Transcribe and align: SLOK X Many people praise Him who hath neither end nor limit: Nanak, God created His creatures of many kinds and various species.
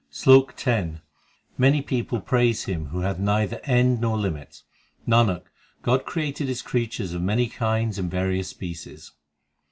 SLOK 0.09 0.55
X 0.67 0.99
Many 1.59 1.83
people 1.83 2.21
praise 2.21 2.63
Him 2.63 2.87
who 2.87 3.01
hath 3.01 3.19
neither 3.19 3.59
end 3.65 4.01
nor 4.01 4.17
limit: 4.17 4.63
Nanak, 5.07 5.43
God 5.83 6.07
created 6.07 6.47
His 6.47 6.63
creatures 6.63 7.13
of 7.13 7.21
many 7.21 7.47
kinds 7.47 7.99
and 7.99 8.09
various 8.09 8.47
species. 8.47 9.11